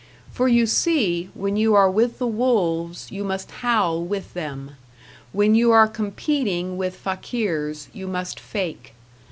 [0.31, 4.71] For you see, when you are with the wolves you must howl with them;
[5.31, 8.95] when you are competing with fakirs you must fake.